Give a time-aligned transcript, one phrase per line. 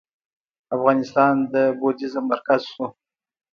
[0.75, 2.85] افغانستان د بودیزم مرکز شو